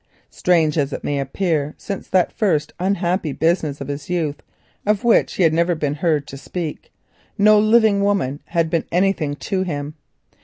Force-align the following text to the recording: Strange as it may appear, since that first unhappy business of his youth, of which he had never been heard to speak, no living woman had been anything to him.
Strange 0.31 0.79
as 0.79 0.91
it 0.91 1.03
may 1.03 1.19
appear, 1.19 1.75
since 1.77 2.07
that 2.07 2.31
first 2.33 2.73
unhappy 2.79 3.33
business 3.33 3.79
of 3.79 3.87
his 3.87 4.09
youth, 4.09 4.41
of 4.83 5.03
which 5.03 5.35
he 5.35 5.43
had 5.43 5.53
never 5.53 5.75
been 5.75 5.93
heard 5.93 6.25
to 6.25 6.37
speak, 6.37 6.91
no 7.37 7.59
living 7.59 8.01
woman 8.01 8.39
had 8.45 8.67
been 8.67 8.85
anything 8.91 9.35
to 9.35 9.61
him. 9.61 9.93